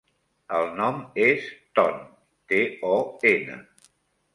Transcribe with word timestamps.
El 0.59 0.69
nom 0.79 0.97
és 1.27 1.47
Ton: 1.81 2.03
te, 2.55 2.67
o, 2.97 2.99
ena. 3.39 3.65